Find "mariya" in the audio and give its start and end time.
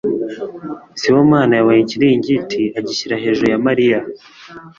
3.65-3.99